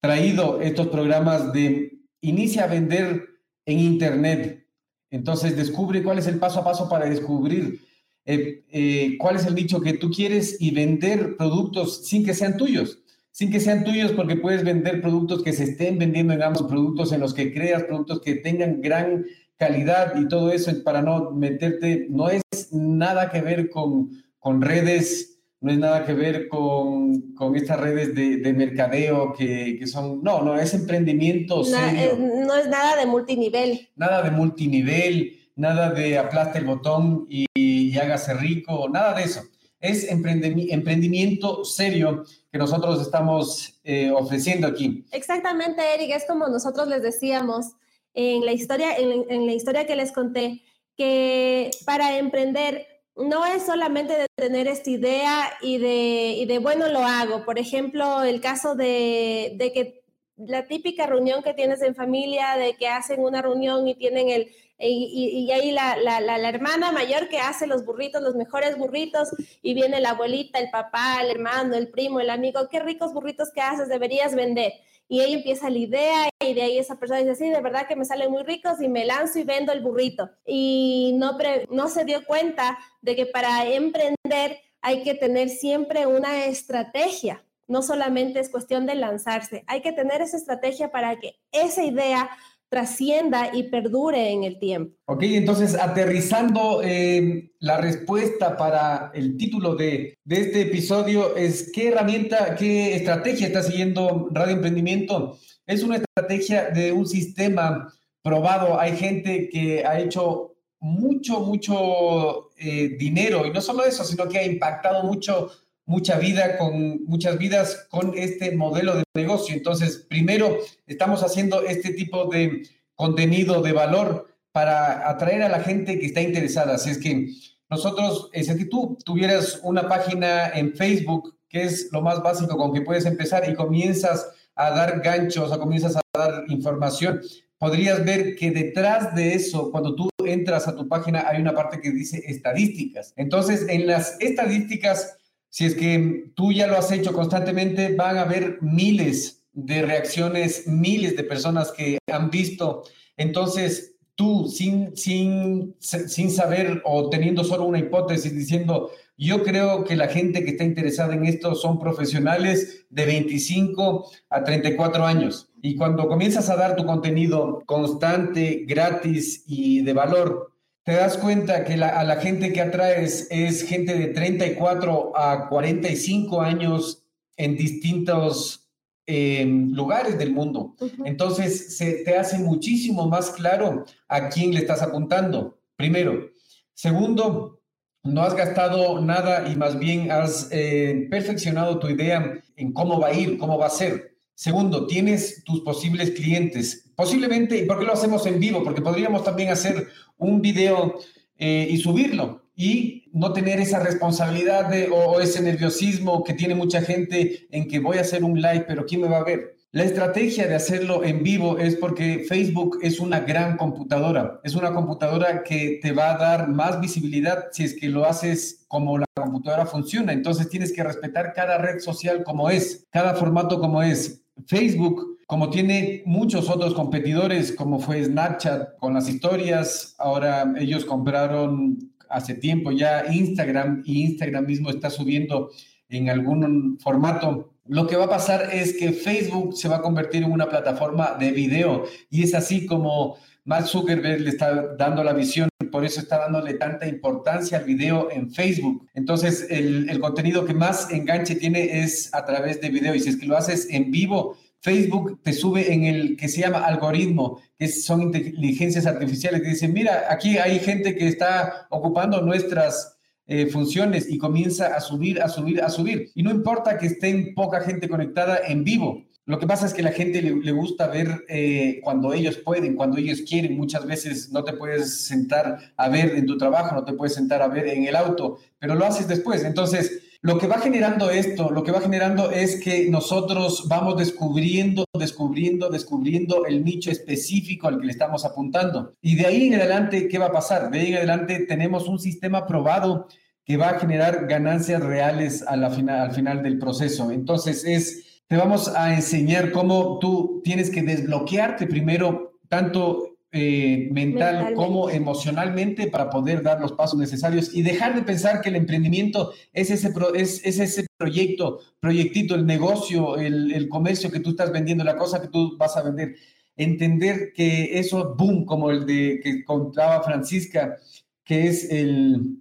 traído 0.00 0.62
estos 0.62 0.86
programas 0.88 1.52
de 1.52 1.98
inicia 2.22 2.64
a 2.64 2.68
vender 2.68 3.26
en 3.66 3.80
Internet. 3.80 4.66
Entonces, 5.10 5.58
descubre 5.58 6.02
cuál 6.02 6.18
es 6.18 6.26
el 6.26 6.38
paso 6.38 6.60
a 6.60 6.64
paso 6.64 6.88
para 6.88 7.04
descubrir 7.04 7.80
eh, 8.24 8.64
eh, 8.72 9.18
cuál 9.18 9.36
es 9.36 9.44
el 9.44 9.56
nicho 9.56 9.82
que 9.82 9.92
tú 9.92 10.10
quieres 10.10 10.56
y 10.58 10.70
vender 10.70 11.36
productos 11.36 12.06
sin 12.06 12.24
que 12.24 12.32
sean 12.32 12.56
tuyos. 12.56 12.98
Sin 13.30 13.50
que 13.50 13.60
sean 13.60 13.84
tuyos, 13.84 14.12
porque 14.12 14.36
puedes 14.36 14.64
vender 14.64 15.00
productos 15.00 15.42
que 15.42 15.52
se 15.52 15.64
estén 15.64 15.98
vendiendo 15.98 16.32
en 16.32 16.42
ambos 16.42 16.64
productos 16.64 17.12
en 17.12 17.20
los 17.20 17.34
que 17.34 17.52
creas, 17.52 17.84
productos 17.84 18.20
que 18.20 18.36
tengan 18.36 18.80
gran 18.80 19.24
calidad 19.56 20.14
y 20.18 20.26
todo 20.26 20.50
eso 20.52 20.72
para 20.82 21.02
no 21.02 21.30
meterte, 21.32 22.06
no 22.08 22.30
es 22.30 22.42
nada 22.72 23.30
que 23.30 23.42
ver 23.42 23.68
con, 23.68 24.10
con 24.38 24.62
redes, 24.62 25.38
no 25.60 25.70
es 25.70 25.78
nada 25.78 26.06
que 26.06 26.14
ver 26.14 26.48
con, 26.48 27.34
con 27.34 27.54
estas 27.54 27.78
redes 27.78 28.14
de, 28.14 28.38
de 28.38 28.52
mercadeo 28.54 29.34
que, 29.34 29.76
que, 29.78 29.86
son, 29.86 30.22
no, 30.22 30.42
no, 30.42 30.58
es 30.58 30.72
emprendimiento 30.72 31.62
serio. 31.62 32.18
no 32.18 32.56
es 32.56 32.68
nada 32.68 32.96
de 32.96 33.06
multinivel. 33.06 33.88
Nada 33.96 34.22
de 34.22 34.30
multinivel, 34.30 35.36
nada 35.56 35.90
de 35.90 36.18
aplaste 36.18 36.58
el 36.58 36.64
botón 36.64 37.26
y, 37.28 37.46
y 37.54 37.96
hágase 37.98 38.34
rico, 38.34 38.88
nada 38.88 39.14
de 39.14 39.24
eso. 39.24 39.42
Es 39.80 40.06
emprendimiento 40.10 41.64
serio 41.64 42.24
que 42.52 42.58
nosotros 42.58 43.00
estamos 43.00 43.80
eh, 43.82 44.10
ofreciendo 44.10 44.66
aquí. 44.66 45.06
Exactamente, 45.10 45.82
Eric, 45.94 46.14
es 46.16 46.26
como 46.26 46.48
nosotros 46.48 46.86
les 46.88 47.02
decíamos 47.02 47.72
en 48.12 48.44
la 48.44 48.52
historia, 48.52 48.96
en, 48.96 49.46
la 49.46 49.52
historia 49.52 49.86
que 49.86 49.96
les 49.96 50.12
conté, 50.12 50.62
que 50.96 51.70
para 51.86 52.18
emprender 52.18 52.86
no 53.16 53.46
es 53.46 53.64
solamente 53.64 54.18
de 54.18 54.26
tener 54.34 54.66
esta 54.66 54.90
idea 54.90 55.50
y 55.62 55.78
de, 55.78 56.34
y 56.38 56.46
de 56.46 56.58
bueno, 56.58 56.88
lo 56.88 57.00
hago. 57.00 57.44
Por 57.44 57.58
ejemplo, 57.58 58.22
el 58.22 58.40
caso 58.40 58.74
de, 58.74 59.54
de 59.56 59.72
que 59.72 60.02
la 60.36 60.66
típica 60.66 61.06
reunión 61.06 61.42
que 61.42 61.54
tienes 61.54 61.82
en 61.82 61.94
familia, 61.94 62.56
de 62.56 62.74
que 62.74 62.88
hacen 62.88 63.20
una 63.20 63.42
reunión 63.42 63.86
y 63.86 63.94
tienen 63.94 64.30
el, 64.30 64.50
y, 64.88 65.44
y, 65.44 65.52
ahí 65.52 65.72
la, 65.72 65.96
la, 65.96 66.20
la, 66.20 66.48
hermana 66.48 66.90
mayor 66.92 67.28
que 67.28 67.38
hace 67.38 67.66
los 67.66 67.84
burritos, 67.84 68.22
los 68.22 68.34
mejores 68.34 68.78
burritos, 68.78 69.28
y 69.62 69.74
viene 69.74 70.00
la 70.00 70.10
abuelita, 70.10 70.58
el 70.58 70.70
papá, 70.70 71.18
el 71.22 71.30
hermano, 71.30 71.76
el 71.76 71.88
primo, 71.88 72.20
el 72.20 72.30
amigo, 72.30 72.68
qué 72.70 72.80
ricos 72.80 73.12
burritos 73.12 73.50
que 73.52 73.60
haces, 73.60 73.88
deberías 73.88 74.34
vender. 74.34 74.72
Y 75.10 75.20
ahí 75.20 75.34
empieza 75.34 75.68
la 75.68 75.78
idea 75.78 76.28
y 76.40 76.54
de 76.54 76.62
ahí 76.62 76.78
esa 76.78 76.96
persona 76.96 77.20
dice, 77.20 77.34
sí, 77.34 77.50
de 77.50 77.60
verdad 77.60 77.88
que 77.88 77.96
me 77.96 78.04
salen 78.04 78.30
muy 78.30 78.44
ricos 78.44 78.80
y 78.80 78.88
me 78.88 79.04
lanzo 79.04 79.40
y 79.40 79.42
vendo 79.42 79.72
el 79.72 79.80
burrito. 79.80 80.30
Y 80.46 81.16
no, 81.16 81.36
no 81.70 81.88
se 81.88 82.04
dio 82.04 82.24
cuenta 82.24 82.78
de 83.02 83.16
que 83.16 83.26
para 83.26 83.66
emprender 83.66 84.60
hay 84.80 85.02
que 85.02 85.14
tener 85.14 85.48
siempre 85.48 86.06
una 86.06 86.44
estrategia. 86.44 87.44
No 87.66 87.82
solamente 87.82 88.38
es 88.38 88.50
cuestión 88.50 88.86
de 88.86 88.94
lanzarse, 88.94 89.64
hay 89.66 89.80
que 89.80 89.92
tener 89.92 90.22
esa 90.22 90.36
estrategia 90.36 90.92
para 90.92 91.18
que 91.18 91.40
esa 91.50 91.82
idea 91.82 92.30
trascienda 92.70 93.50
y 93.52 93.64
perdure 93.64 94.30
en 94.30 94.44
el 94.44 94.58
tiempo. 94.58 94.96
Ok, 95.06 95.24
entonces 95.24 95.74
aterrizando 95.74 96.80
eh, 96.82 97.50
la 97.58 97.78
respuesta 97.78 98.56
para 98.56 99.10
el 99.12 99.36
título 99.36 99.74
de, 99.74 100.16
de, 100.24 100.40
este 100.40 100.62
episodio 100.62 101.36
es 101.36 101.70
¿qué 101.72 101.88
herramienta, 101.88 102.54
qué 102.54 102.94
estrategia 102.94 103.48
está 103.48 103.62
siguiendo 103.62 104.28
Radio 104.30 104.54
Emprendimiento? 104.54 105.36
Es 105.66 105.82
una 105.82 105.96
estrategia 105.96 106.70
de 106.70 106.92
un 106.92 107.06
sistema 107.06 107.92
probado. 108.22 108.78
Hay 108.78 108.96
gente 108.96 109.48
que 109.48 109.84
ha 109.84 109.98
hecho 109.98 110.54
mucho, 110.80 111.40
mucho 111.40 112.50
eh, 112.56 112.96
dinero 112.98 113.46
y 113.46 113.50
no 113.50 113.60
solo 113.60 113.84
eso, 113.84 114.04
sino 114.04 114.28
que 114.28 114.38
ha 114.38 114.44
impactado 114.44 115.04
mucho 115.04 115.50
mucha 115.90 116.18
vida, 116.18 116.56
con 116.56 117.04
muchas 117.04 117.36
vidas 117.36 117.88
con 117.90 118.12
este 118.16 118.56
modelo 118.56 118.94
de 118.94 119.02
negocio. 119.14 119.56
Entonces, 119.56 120.06
primero, 120.08 120.56
estamos 120.86 121.24
haciendo 121.24 121.62
este 121.62 121.92
tipo 121.92 122.26
de 122.26 122.62
contenido 122.94 123.60
de 123.60 123.72
valor 123.72 124.28
para 124.52 125.10
atraer 125.10 125.42
a 125.42 125.48
la 125.48 125.60
gente 125.60 125.98
que 125.98 126.06
está 126.06 126.22
interesada. 126.22 126.74
Así 126.74 126.90
es 126.90 126.98
que 126.98 127.30
nosotros, 127.68 128.30
si 128.32 128.56
que 128.56 128.66
tú 128.66 128.96
tuvieras 129.04 129.58
una 129.64 129.88
página 129.88 130.50
en 130.50 130.76
Facebook, 130.76 131.36
que 131.48 131.64
es 131.64 131.88
lo 131.90 132.02
más 132.02 132.22
básico 132.22 132.56
con 132.56 132.72
que 132.72 132.82
puedes 132.82 133.04
empezar 133.04 133.50
y 133.50 133.54
comienzas 133.54 134.30
a 134.54 134.70
dar 134.70 135.00
ganchos, 135.00 135.50
o 135.50 135.58
comienzas 135.58 135.96
a 135.96 136.02
dar 136.16 136.44
información, 136.48 137.20
podrías 137.58 138.04
ver 138.04 138.36
que 138.36 138.52
detrás 138.52 139.12
de 139.16 139.34
eso, 139.34 139.72
cuando 139.72 139.96
tú 139.96 140.08
entras 140.24 140.68
a 140.68 140.76
tu 140.76 140.86
página, 140.86 141.24
hay 141.26 141.40
una 141.40 141.52
parte 141.52 141.80
que 141.80 141.90
dice 141.90 142.22
estadísticas. 142.26 143.12
Entonces, 143.16 143.66
en 143.68 143.88
las 143.88 144.16
estadísticas, 144.20 145.16
si 145.50 145.66
es 145.66 145.74
que 145.74 146.30
tú 146.34 146.52
ya 146.52 146.66
lo 146.66 146.78
has 146.78 146.90
hecho 146.92 147.12
constantemente, 147.12 147.94
van 147.94 148.16
a 148.16 148.22
haber 148.22 148.58
miles 148.62 149.42
de 149.52 149.82
reacciones, 149.82 150.66
miles 150.66 151.16
de 151.16 151.24
personas 151.24 151.72
que 151.72 151.98
han 152.10 152.30
visto. 152.30 152.84
Entonces, 153.16 153.96
tú 154.14 154.48
sin, 154.48 154.96
sin, 154.96 155.74
sin 155.80 156.30
saber 156.30 156.82
o 156.84 157.10
teniendo 157.10 157.42
solo 157.42 157.64
una 157.64 157.80
hipótesis 157.80 158.34
diciendo, 158.34 158.90
yo 159.16 159.42
creo 159.42 159.84
que 159.84 159.96
la 159.96 160.08
gente 160.08 160.44
que 160.44 160.52
está 160.52 160.64
interesada 160.64 161.14
en 161.14 161.26
esto 161.26 161.54
son 161.54 161.78
profesionales 161.78 162.86
de 162.88 163.04
25 163.04 164.10
a 164.30 164.44
34 164.44 165.04
años. 165.04 165.50
Y 165.60 165.76
cuando 165.76 166.08
comienzas 166.08 166.48
a 166.48 166.56
dar 166.56 166.74
tu 166.74 166.86
contenido 166.86 167.62
constante, 167.66 168.64
gratis 168.66 169.44
y 169.46 169.82
de 169.82 169.92
valor, 169.92 170.49
te 170.90 170.96
das 170.96 171.18
cuenta 171.18 171.64
que 171.64 171.74
a 171.74 172.02
la 172.02 172.16
gente 172.16 172.52
que 172.52 172.60
atraes 172.60 173.28
es 173.30 173.62
gente 173.62 173.96
de 173.96 174.08
34 174.08 175.16
a 175.16 175.48
45 175.48 176.42
años 176.42 177.04
en 177.36 177.56
distintos 177.56 178.68
eh, 179.06 179.44
lugares 179.46 180.18
del 180.18 180.32
mundo. 180.32 180.74
Entonces, 181.04 181.76
se 181.76 182.02
te 182.02 182.16
hace 182.16 182.40
muchísimo 182.40 183.06
más 183.06 183.30
claro 183.30 183.84
a 184.08 184.30
quién 184.30 184.52
le 184.52 184.58
estás 184.58 184.82
apuntando, 184.82 185.60
primero. 185.76 186.28
Segundo, 186.74 187.60
no 188.02 188.22
has 188.22 188.34
gastado 188.34 189.00
nada 189.00 189.48
y 189.48 189.54
más 189.54 189.78
bien 189.78 190.10
has 190.10 190.48
eh, 190.50 191.06
perfeccionado 191.08 191.78
tu 191.78 191.88
idea 191.88 192.42
en 192.56 192.72
cómo 192.72 192.98
va 192.98 193.10
a 193.10 193.14
ir, 193.14 193.38
cómo 193.38 193.58
va 193.58 193.66
a 193.66 193.70
ser. 193.70 194.16
Segundo, 194.40 194.86
tienes 194.86 195.44
tus 195.44 195.60
posibles 195.60 196.12
clientes. 196.12 196.90
Posiblemente, 196.96 197.58
¿y 197.58 197.66
por 197.66 197.78
qué 197.78 197.84
lo 197.84 197.92
hacemos 197.92 198.24
en 198.24 198.40
vivo? 198.40 198.64
Porque 198.64 198.80
podríamos 198.80 199.22
también 199.22 199.50
hacer 199.50 199.88
un 200.16 200.40
video 200.40 200.98
eh, 201.36 201.68
y 201.68 201.76
subirlo 201.76 202.46
y 202.56 203.10
no 203.12 203.34
tener 203.34 203.60
esa 203.60 203.80
responsabilidad 203.80 204.70
de, 204.70 204.88
o, 204.88 204.96
o, 204.96 205.20
ese 205.20 205.42
nerviosismo 205.42 206.24
que 206.24 206.32
tiene 206.32 206.54
mucha 206.54 206.80
gente 206.80 207.48
en 207.50 207.68
que 207.68 207.80
voy 207.80 207.98
a 207.98 208.00
hacer 208.00 208.24
un 208.24 208.40
live, 208.40 208.64
pero 208.66 208.86
¿quién 208.86 209.02
me 209.02 209.08
va 209.08 209.18
a 209.18 209.24
ver? 209.24 209.58
La 209.72 209.84
estrategia 209.84 210.48
de 210.48 210.54
hacerlo 210.54 211.04
en 211.04 211.22
vivo 211.22 211.58
es 211.58 211.76
porque 211.76 212.24
Facebook 212.26 212.78
es 212.82 212.98
una 212.98 213.20
gran 213.20 213.58
computadora, 213.58 214.40
es 214.42 214.54
una 214.54 214.72
computadora 214.72 215.44
que 215.44 215.78
te 215.82 215.92
va 215.92 216.14
a 216.14 216.18
dar 216.18 216.48
más 216.48 216.80
visibilidad 216.80 217.44
si 217.52 217.64
es 217.64 217.74
que 217.74 217.90
lo 217.90 218.06
haces 218.06 218.64
como 218.68 218.96
la 218.96 219.06
computadora 219.14 219.66
funciona. 219.66 220.12
Entonces 220.12 220.48
tienes 220.48 220.72
que 220.72 220.82
respetar 220.82 221.34
cada 221.34 221.58
red 221.58 221.78
social 221.78 222.24
como 222.24 222.48
es, 222.48 222.88
cada 222.90 223.14
formato 223.14 223.60
como 223.60 223.82
es. 223.82 224.24
Facebook 224.46 225.10
como 225.30 225.48
tiene 225.48 226.02
muchos 226.06 226.50
otros 226.50 226.74
competidores, 226.74 227.52
como 227.52 227.78
fue 227.78 228.02
Snapchat 228.02 228.76
con 228.78 228.94
las 228.94 229.08
historias, 229.08 229.94
ahora 229.96 230.54
ellos 230.58 230.84
compraron 230.84 231.78
hace 232.08 232.34
tiempo 232.34 232.72
ya 232.72 233.04
Instagram 233.08 233.84
y 233.86 234.02
Instagram 234.02 234.44
mismo 234.44 234.70
está 234.70 234.90
subiendo 234.90 235.50
en 235.88 236.10
algún 236.10 236.78
formato. 236.80 237.52
Lo 237.64 237.86
que 237.86 237.94
va 237.94 238.06
a 238.06 238.10
pasar 238.10 238.48
es 238.52 238.72
que 238.76 238.90
Facebook 238.90 239.56
se 239.56 239.68
va 239.68 239.76
a 239.76 239.82
convertir 239.82 240.24
en 240.24 240.32
una 240.32 240.48
plataforma 240.48 241.14
de 241.16 241.30
video 241.30 241.84
y 242.10 242.24
es 242.24 242.34
así 242.34 242.66
como 242.66 243.16
Mark 243.44 243.66
Zuckerberg 243.66 244.20
le 244.20 244.30
está 244.30 244.74
dando 244.76 245.02
la 245.02 245.12
visión, 245.12 245.48
por 245.72 245.84
eso 245.84 246.00
está 246.00 246.18
dándole 246.18 246.54
tanta 246.54 246.86
importancia 246.86 247.58
al 247.58 247.64
video 247.64 248.10
en 248.10 248.30
Facebook. 248.30 248.86
Entonces, 248.94 249.46
el, 249.50 249.98
contenido 250.00 250.44
que 250.44 250.54
más 250.54 250.90
enganche 250.90 251.34
tiene 251.34 251.82
es 251.82 252.12
a 252.14 252.24
través 252.24 252.60
de 252.60 252.70
video 252.70 252.94
y 252.94 253.00
si 253.00 253.10
es 253.10 253.16
que 253.16 253.26
lo 253.26 253.36
haces 253.36 253.68
en 253.70 253.90
vivo, 253.90 254.36
Facebook 254.60 255.20
te 255.22 255.32
sube 255.32 255.72
en 255.72 255.84
el 255.84 256.16
que 256.16 256.28
se 256.28 256.42
llama 256.42 256.64
algoritmo, 256.66 257.40
que 257.58 257.68
son 257.68 258.02
inteligencias 258.02 258.86
artificiales 258.86 259.40
que 259.40 259.48
dicen, 259.48 259.72
mira, 259.72 260.04
aquí 260.10 260.36
hay 260.36 260.58
gente 260.58 260.94
que 260.94 261.08
está 261.08 261.66
ocupando 261.70 262.20
nuestras 262.20 262.98
eh, 263.26 263.46
funciones 263.46 264.10
y 264.10 264.18
comienza 264.18 264.74
a 264.74 264.80
subir, 264.80 265.22
a 265.22 265.28
subir, 265.28 265.62
a 265.62 265.70
subir. 265.70 266.10
Y 266.14 266.22
no 266.22 266.30
importa 266.30 266.76
que 266.76 266.86
estén 266.86 267.34
poca 267.34 267.60
gente 267.60 267.88
conectada 267.88 268.40
en 268.46 268.64
vivo. 268.64 269.04
Lo 269.30 269.38
que 269.38 269.46
pasa 269.46 269.64
es 269.64 269.72
que 269.72 269.82
la 269.84 269.92
gente 269.92 270.20
le, 270.22 270.34
le 270.34 270.50
gusta 270.50 270.88
ver 270.88 271.24
eh, 271.28 271.80
cuando 271.84 272.12
ellos 272.12 272.36
pueden, 272.38 272.74
cuando 272.74 272.98
ellos 272.98 273.22
quieren. 273.22 273.56
Muchas 273.56 273.86
veces 273.86 274.32
no 274.32 274.42
te 274.42 274.54
puedes 274.54 275.04
sentar 275.06 275.56
a 275.76 275.88
ver 275.88 276.16
en 276.16 276.26
tu 276.26 276.36
trabajo, 276.36 276.74
no 276.74 276.84
te 276.84 276.94
puedes 276.94 277.14
sentar 277.14 277.40
a 277.40 277.46
ver 277.46 277.68
en 277.68 277.84
el 277.84 277.94
auto, 277.94 278.38
pero 278.58 278.74
lo 278.74 278.84
haces 278.84 279.06
después. 279.06 279.44
Entonces, 279.44 280.02
lo 280.20 280.36
que 280.36 280.48
va 280.48 280.58
generando 280.58 281.10
esto, 281.10 281.48
lo 281.48 281.62
que 281.62 281.70
va 281.70 281.80
generando 281.80 282.32
es 282.32 282.60
que 282.60 282.90
nosotros 282.90 283.68
vamos 283.68 283.96
descubriendo, 283.96 284.84
descubriendo, 284.98 285.70
descubriendo 285.70 286.44
el 286.44 286.64
nicho 286.64 286.90
específico 286.90 287.68
al 287.68 287.78
que 287.78 287.86
le 287.86 287.92
estamos 287.92 288.24
apuntando. 288.24 288.94
Y 289.00 289.14
de 289.14 289.26
ahí 289.26 289.46
en 289.46 289.54
adelante, 289.54 290.08
¿qué 290.08 290.18
va 290.18 290.26
a 290.26 290.32
pasar? 290.32 290.72
De 290.72 290.80
ahí 290.80 290.88
en 290.88 290.96
adelante 290.96 291.46
tenemos 291.46 291.86
un 291.86 292.00
sistema 292.00 292.48
probado 292.48 293.06
que 293.44 293.56
va 293.56 293.70
a 293.70 293.78
generar 293.78 294.26
ganancias 294.26 294.82
reales 294.82 295.42
a 295.46 295.56
la 295.56 295.68
al 295.68 296.12
final 296.12 296.42
del 296.42 296.58
proceso. 296.58 297.12
Entonces, 297.12 297.64
es, 297.64 298.19
te 298.30 298.36
vamos 298.36 298.68
a 298.68 298.94
enseñar 298.94 299.50
cómo 299.50 299.98
tú 299.98 300.40
tienes 300.44 300.70
que 300.70 300.84
desbloquearte 300.84 301.66
primero 301.66 302.38
tanto 302.46 303.16
eh, 303.32 303.88
mental 303.90 304.54
como 304.54 304.88
emocionalmente 304.88 305.88
para 305.88 306.08
poder 306.08 306.40
dar 306.40 306.60
los 306.60 306.70
pasos 306.70 306.96
necesarios 306.96 307.52
y 307.52 307.62
dejar 307.62 307.96
de 307.96 308.02
pensar 308.02 308.40
que 308.40 308.50
el 308.50 308.54
emprendimiento 308.54 309.32
es 309.52 309.72
ese, 309.72 309.92
es, 310.14 310.46
ese 310.46 310.86
proyecto, 310.96 311.58
proyectito, 311.80 312.36
el 312.36 312.46
negocio, 312.46 313.16
el, 313.16 313.50
el, 313.50 313.68
comercio 313.68 314.12
que 314.12 314.20
tú 314.20 314.30
estás 314.30 314.52
vendiendo, 314.52 314.84
la 314.84 314.96
cosa 314.96 315.20
que 315.20 315.26
tú 315.26 315.56
vas 315.58 315.76
a 315.76 315.82
vender. 315.82 316.14
Entender 316.56 317.32
que 317.34 317.80
eso, 317.80 318.14
boom, 318.16 318.44
como 318.44 318.70
el 318.70 318.86
de 318.86 319.18
que 319.24 319.44
contaba 319.44 320.04
Francisca, 320.04 320.76
que 321.24 321.48
es 321.48 321.68
el, 321.68 322.36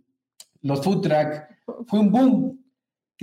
los 0.61 0.83
food 0.83 1.01
track, 1.01 1.49
fue 1.87 1.99
un 1.99 2.11
boom. 2.11 2.58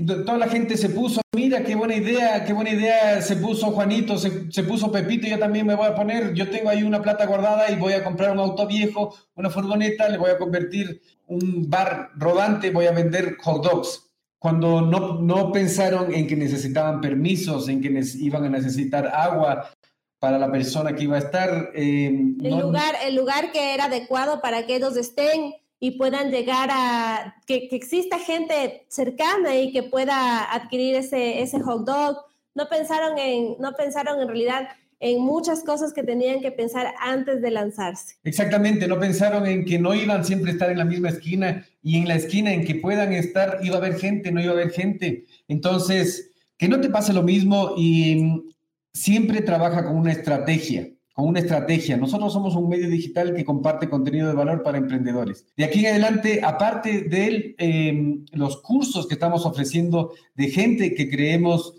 Toda 0.04 0.36
la 0.36 0.48
gente 0.48 0.76
se 0.76 0.90
puso, 0.90 1.22
mira, 1.34 1.64
qué 1.64 1.74
buena 1.74 1.96
idea, 1.96 2.44
qué 2.44 2.52
buena 2.52 2.70
idea, 2.70 3.22
se 3.22 3.36
puso 3.36 3.70
Juanito, 3.70 4.18
se, 4.18 4.52
se, 4.52 4.62
puso 4.62 4.92
Pepito, 4.92 5.26
yo 5.26 5.38
también 5.38 5.66
me 5.66 5.74
voy 5.74 5.86
a 5.86 5.94
poner, 5.94 6.34
yo 6.34 6.50
tengo 6.50 6.68
ahí 6.68 6.82
una 6.82 7.00
plata 7.00 7.24
guardada 7.24 7.70
y 7.70 7.76
voy 7.76 7.94
a 7.94 8.04
comprar 8.04 8.32
un 8.32 8.40
auto 8.40 8.66
viejo, 8.66 9.16
una 9.34 9.48
furgoneta, 9.48 10.10
le 10.10 10.18
voy 10.18 10.30
a 10.30 10.36
convertir 10.36 11.00
un 11.26 11.70
bar 11.70 12.10
rodante, 12.14 12.70
voy 12.70 12.86
a 12.86 12.92
vender 12.92 13.36
hot 13.42 13.64
dogs. 13.64 14.02
Cuando 14.38 14.82
no, 14.82 15.20
no 15.20 15.50
pensaron 15.50 16.12
en 16.14 16.26
que 16.26 16.36
necesitaban 16.36 17.00
permisos, 17.00 17.68
en 17.68 17.80
que 17.80 18.02
iban 18.18 18.44
a 18.44 18.50
necesitar 18.50 19.06
agua 19.08 19.70
para 20.18 20.38
la 20.38 20.50
persona 20.50 20.94
que 20.94 21.04
iba 21.04 21.16
a 21.16 21.20
estar. 21.20 21.70
Eh, 21.74 22.34
el, 22.42 22.58
lugar, 22.58 22.94
el 23.04 23.14
lugar 23.14 23.50
que 23.50 23.74
era 23.74 23.86
adecuado 23.86 24.40
para 24.40 24.66
que 24.66 24.76
ellos 24.76 24.96
estén 24.96 25.54
y 25.78 25.92
puedan 25.92 26.30
llegar 26.30 26.70
a, 26.72 27.36
que, 27.46 27.68
que, 27.68 27.76
exista 27.76 28.18
gente 28.18 28.86
cercana 28.88 29.56
y 29.56 29.72
que 29.72 29.82
pueda 29.82 30.52
adquirir 30.52 30.94
ese, 30.94 31.42
ese 31.42 31.60
hot 31.60 31.84
dog. 31.84 32.16
No 32.54 32.68
pensaron, 32.68 33.18
en, 33.18 33.56
no 33.58 33.72
pensaron 33.74 34.20
en 34.20 34.28
realidad 34.28 34.68
en 34.98 35.20
muchas 35.20 35.62
cosas 35.62 35.92
que 35.92 36.02
tenían 36.02 36.40
que 36.40 36.50
pensar 36.50 36.94
antes 37.00 37.42
de 37.42 37.50
lanzarse. 37.50 38.16
Exactamente, 38.24 38.88
no 38.88 38.98
pensaron 38.98 39.46
en 39.46 39.66
que 39.66 39.78
no 39.78 39.94
iban 39.94 40.24
siempre 40.24 40.50
a 40.50 40.54
estar 40.54 40.70
en 40.70 40.78
la 40.78 40.86
misma 40.86 41.10
esquina 41.10 41.66
y 41.82 41.98
en 41.98 42.08
la 42.08 42.14
esquina 42.14 42.52
en 42.54 42.64
que 42.64 42.76
puedan 42.76 43.12
estar 43.12 43.58
iba 43.62 43.74
a 43.74 43.78
haber 43.78 43.98
gente, 43.98 44.32
no 44.32 44.40
iba 44.40 44.52
a 44.52 44.54
haber 44.54 44.70
gente. 44.70 45.26
Entonces, 45.48 46.32
que 46.56 46.68
no 46.68 46.80
te 46.80 46.88
pase 46.88 47.12
lo 47.12 47.22
mismo 47.22 47.74
y 47.76 48.50
siempre 48.94 49.42
trabaja 49.42 49.84
con 49.84 49.96
una 49.96 50.12
estrategia 50.12 50.88
con 51.16 51.28
una 51.28 51.40
estrategia. 51.40 51.96
Nosotros 51.96 52.30
somos 52.30 52.54
un 52.56 52.68
medio 52.68 52.90
digital 52.90 53.34
que 53.34 53.42
comparte 53.42 53.88
contenido 53.88 54.28
de 54.28 54.34
valor 54.34 54.62
para 54.62 54.76
emprendedores. 54.76 55.46
De 55.56 55.64
aquí 55.64 55.80
en 55.80 55.92
adelante, 55.92 56.42
aparte 56.44 57.04
de 57.08 57.54
em, 57.56 58.26
los 58.32 58.60
cursos 58.60 59.06
que 59.06 59.14
estamos 59.14 59.46
ofreciendo 59.46 60.12
de 60.34 60.50
gente 60.50 60.94
que 60.94 61.08
creemos, 61.08 61.72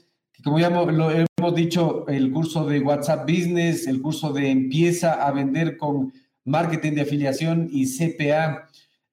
como 0.44 0.58
ya 0.58 0.72
lo 0.72 1.12
hemos 1.12 1.56
dicho, 1.56 2.08
el 2.08 2.32
curso 2.32 2.66
de 2.66 2.80
WhatsApp 2.80 3.30
Business, 3.30 3.86
el 3.86 4.02
curso 4.02 4.34
de 4.34 4.50
empieza 4.50 5.14
a 5.14 5.32
vender 5.32 5.78
con 5.78 6.12
marketing 6.44 6.94
de 6.94 7.02
afiliación 7.02 7.70
y 7.72 7.86
CPA 7.86 8.68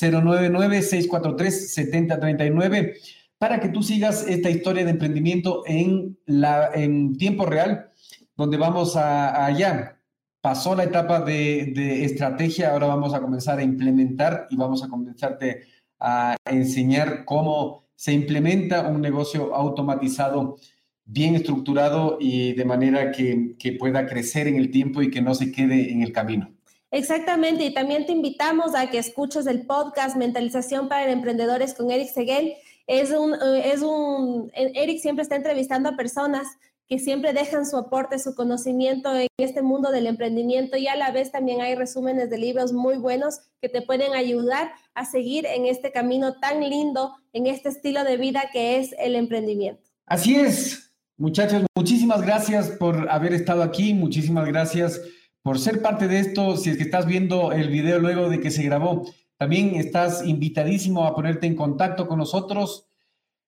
099 0.00 0.82
643 0.82 1.74
7039 1.74 2.94
para 3.44 3.60
que 3.60 3.68
tú 3.68 3.82
sigas 3.82 4.26
esta 4.26 4.48
historia 4.48 4.84
de 4.84 4.92
emprendimiento 4.92 5.64
en, 5.66 6.16
la, 6.24 6.70
en 6.72 7.14
tiempo 7.18 7.44
real, 7.44 7.90
donde 8.38 8.56
vamos 8.56 8.96
a, 8.96 9.44
allá. 9.44 10.00
Pasó 10.40 10.74
la 10.74 10.84
etapa 10.84 11.20
de, 11.20 11.74
de, 11.76 12.06
estrategia, 12.06 12.72
ahora 12.72 12.86
vamos 12.86 13.12
a 13.12 13.20
comenzar 13.20 13.58
a 13.58 13.62
implementar 13.62 14.46
y 14.48 14.56
vamos 14.56 14.82
a 14.82 14.88
comenzarte 14.88 15.64
a 16.00 16.36
enseñar 16.46 17.26
cómo 17.26 17.84
se 17.94 18.14
implementa 18.14 18.88
un 18.88 19.02
negocio 19.02 19.54
automatizado 19.54 20.56
bien 21.04 21.34
estructurado 21.34 22.16
y 22.18 22.54
de 22.54 22.64
manera 22.64 23.12
que, 23.12 23.56
que 23.58 23.72
pueda 23.72 24.06
crecer 24.06 24.48
en 24.48 24.56
el 24.56 24.70
tiempo 24.70 25.02
y 25.02 25.10
que 25.10 25.20
no 25.20 25.34
se 25.34 25.52
quede 25.52 25.92
en 25.92 26.00
el 26.00 26.12
camino. 26.12 26.50
Exactamente, 26.90 27.66
y 27.66 27.74
también 27.74 28.06
te 28.06 28.12
invitamos 28.12 28.74
a 28.74 28.88
que 28.88 28.96
escuches 28.96 29.46
el 29.46 29.66
podcast 29.66 30.16
Mentalización 30.16 30.88
para 30.88 31.12
Emprendedores 31.12 31.74
con 31.74 31.90
Eric 31.90 32.08
Seguel 32.08 32.54
es 32.86 33.10
un, 33.10 33.34
eh, 33.34 33.72
es 33.72 33.82
un, 33.82 34.50
Eric 34.54 35.00
siempre 35.00 35.22
está 35.22 35.36
entrevistando 35.36 35.88
a 35.88 35.96
personas 35.96 36.46
que 36.88 36.98
siempre 36.98 37.32
dejan 37.32 37.64
su 37.64 37.78
aporte, 37.78 38.18
su 38.18 38.34
conocimiento 38.34 39.16
en 39.16 39.28
este 39.38 39.62
mundo 39.62 39.90
del 39.90 40.06
emprendimiento 40.06 40.76
y 40.76 40.86
a 40.86 40.96
la 40.96 41.12
vez 41.12 41.32
también 41.32 41.62
hay 41.62 41.74
resúmenes 41.74 42.28
de 42.28 42.38
libros 42.38 42.72
muy 42.72 42.98
buenos 42.98 43.40
que 43.62 43.70
te 43.70 43.80
pueden 43.80 44.12
ayudar 44.12 44.72
a 44.94 45.06
seguir 45.06 45.46
en 45.46 45.64
este 45.64 45.92
camino 45.92 46.38
tan 46.40 46.60
lindo, 46.60 47.14
en 47.32 47.46
este 47.46 47.70
estilo 47.70 48.04
de 48.04 48.18
vida 48.18 48.50
que 48.52 48.78
es 48.78 48.94
el 48.98 49.16
emprendimiento. 49.16 49.82
Así 50.06 50.36
es, 50.36 50.94
muchachos, 51.16 51.64
muchísimas 51.74 52.20
gracias 52.20 52.68
por 52.72 53.08
haber 53.08 53.32
estado 53.32 53.62
aquí, 53.62 53.94
muchísimas 53.94 54.46
gracias 54.46 55.00
por 55.42 55.58
ser 55.58 55.80
parte 55.80 56.06
de 56.06 56.18
esto. 56.18 56.58
Si 56.58 56.70
es 56.70 56.76
que 56.76 56.82
estás 56.82 57.06
viendo 57.06 57.52
el 57.52 57.70
video 57.70 57.98
luego 57.98 58.28
de 58.28 58.40
que 58.40 58.50
se 58.50 58.62
grabó, 58.62 59.06
también 59.36 59.74
estás 59.74 60.24
invitadísimo 60.26 61.04
a 61.06 61.14
ponerte 61.14 61.46
en 61.46 61.56
contacto 61.56 62.06
con 62.06 62.18
nosotros. 62.18 62.86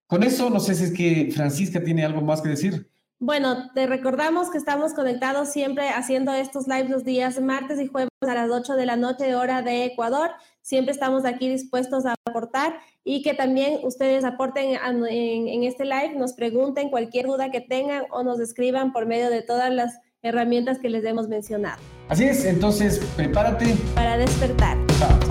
Con 0.06 0.22
eso, 0.22 0.50
no 0.50 0.60
sé 0.60 0.74
si 0.74 0.84
es 0.84 0.92
que 0.92 1.30
Francisca 1.34 1.82
tiene 1.82 2.04
algo 2.04 2.20
más 2.20 2.42
que 2.42 2.48
decir. 2.50 2.90
Bueno, 3.18 3.70
te 3.72 3.86
recordamos 3.86 4.50
que 4.50 4.58
estamos 4.58 4.92
conectados 4.92 5.50
siempre 5.50 5.88
haciendo 5.88 6.34
estos 6.34 6.68
lives 6.68 6.90
los 6.90 7.04
días 7.04 7.40
martes 7.40 7.80
y 7.80 7.86
jueves 7.86 8.10
a 8.20 8.34
las 8.34 8.50
8 8.50 8.74
de 8.74 8.84
la 8.84 8.96
noche, 8.96 9.34
hora 9.34 9.62
de 9.62 9.86
Ecuador. 9.86 10.32
Siempre 10.60 10.92
estamos 10.92 11.24
aquí 11.24 11.48
dispuestos 11.48 12.04
a 12.04 12.14
aportar 12.28 12.78
y 13.04 13.22
que 13.22 13.32
también 13.32 13.80
ustedes 13.84 14.24
aporten 14.24 14.78
en, 15.08 15.62
este 15.64 15.84
live, 15.84 16.14
nos 16.16 16.34
pregunten 16.34 16.90
cualquier 16.90 17.26
duda 17.26 17.50
que 17.50 17.62
tengan 17.62 18.04
o 18.10 18.22
nos 18.22 18.38
escriban 18.38 18.92
por 18.92 19.06
medio 19.06 19.30
de 19.30 19.40
todas 19.40 19.72
las 19.72 19.98
herramientas 20.20 20.78
que 20.78 20.90
les 20.90 21.04
hemos 21.04 21.28
mencionado. 21.28 21.80
Así 22.08 22.24
es, 22.24 22.44
entonces 22.44 22.98
prepárate 23.16 23.76
para 23.94 24.18
despertar. 24.18 24.76
Chao. 24.98 25.25